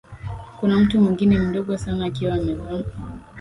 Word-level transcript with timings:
kuna 0.59 0.77
mtu 0.79 1.01
mwingine 1.01 1.39
mdogo 1.39 1.77
sana 1.77 2.05
akiwa 2.05 2.33
amevaa 2.33 2.83